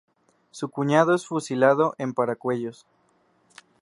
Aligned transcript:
Su 0.49 0.69
cuñado 0.71 1.13
es 1.13 1.27
fusilado 1.27 1.93
en 1.99 2.15
Paracuellos. 2.15 2.87